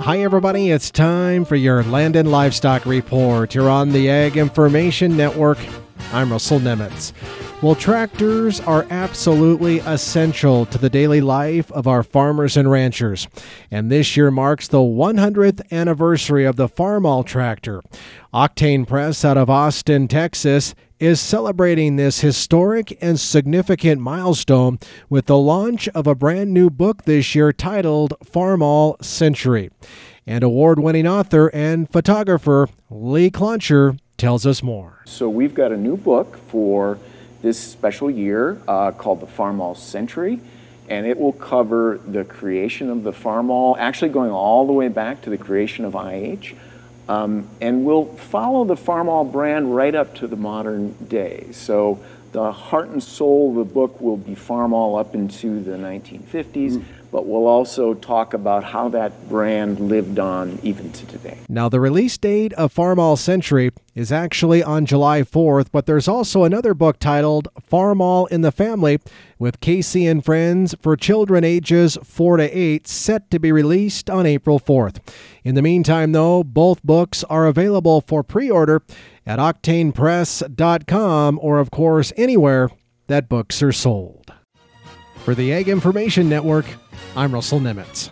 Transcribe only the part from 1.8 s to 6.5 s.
Land and Livestock Report. You're on the Ag Information Network. I'm